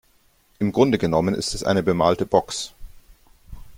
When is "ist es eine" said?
1.35-1.83